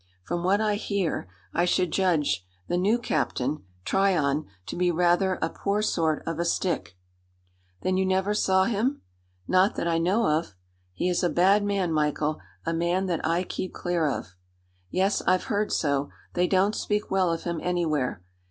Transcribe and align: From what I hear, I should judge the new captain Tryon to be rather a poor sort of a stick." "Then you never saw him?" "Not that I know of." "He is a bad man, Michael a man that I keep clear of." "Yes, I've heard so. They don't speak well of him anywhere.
From 0.23 0.43
what 0.43 0.59
I 0.59 0.77
hear, 0.77 1.27
I 1.53 1.65
should 1.65 1.91
judge 1.91 2.43
the 2.67 2.75
new 2.75 2.97
captain 2.97 3.63
Tryon 3.85 4.47
to 4.65 4.75
be 4.75 4.89
rather 4.89 5.37
a 5.43 5.49
poor 5.51 5.83
sort 5.83 6.23
of 6.25 6.39
a 6.39 6.43
stick." 6.43 6.97
"Then 7.83 7.97
you 7.97 8.05
never 8.07 8.33
saw 8.33 8.63
him?" 8.63 9.03
"Not 9.47 9.75
that 9.75 9.87
I 9.87 9.99
know 9.99 10.25
of." 10.39 10.55
"He 10.91 11.07
is 11.07 11.21
a 11.21 11.29
bad 11.29 11.63
man, 11.63 11.93
Michael 11.93 12.39
a 12.65 12.73
man 12.73 13.05
that 13.05 13.23
I 13.23 13.43
keep 13.43 13.75
clear 13.75 14.07
of." 14.07 14.33
"Yes, 14.89 15.21
I've 15.27 15.43
heard 15.53 15.71
so. 15.71 16.09
They 16.33 16.47
don't 16.47 16.73
speak 16.73 17.11
well 17.11 17.31
of 17.31 17.43
him 17.43 17.59
anywhere. 17.61 18.23